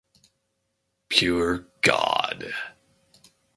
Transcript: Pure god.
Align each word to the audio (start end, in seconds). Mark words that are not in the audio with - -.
Pure 1.09 1.67
god. 1.83 2.51